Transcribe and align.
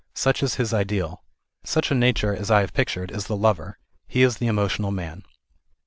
Such 0.15 0.41
is 0.41 0.55
his 0.55 0.73
ideal. 0.73 1.21
Such 1.63 1.91
a 1.91 1.93
nature 1.93 2.35
as 2.35 2.49
I 2.49 2.61
have 2.61 2.73
pictured, 2.73 3.11
is 3.11 3.27
the 3.27 3.37
lover; 3.37 3.77
he 4.07 4.21
i┬Ż 4.23 4.39
the 4.39 4.47
emotional 4.47 4.89
man. 4.89 5.21